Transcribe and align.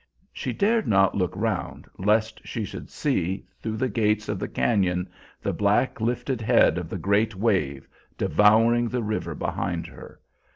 She 0.33 0.51
dared 0.51 0.87
not 0.87 1.13
look 1.13 1.31
round 1.35 1.85
lest 1.99 2.41
she 2.43 2.65
should 2.65 2.89
see, 2.89 3.45
through 3.61 3.77
the 3.77 3.87
gates 3.87 4.27
of 4.29 4.39
the 4.39 4.47
cañon, 4.47 5.05
the 5.43 5.53
black 5.53 6.01
lifted 6.01 6.41
head 6.41 6.79
of 6.79 6.89
the 6.89 6.97
great 6.97 7.35
wave, 7.35 7.87
devouring 8.17 8.89
the 8.89 9.03
river 9.03 9.35
behind 9.35 9.85
her. 9.85 10.19